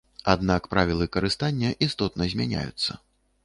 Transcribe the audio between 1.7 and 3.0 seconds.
істотна змяняюцца.